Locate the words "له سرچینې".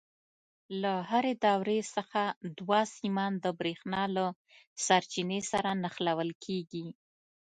4.15-5.39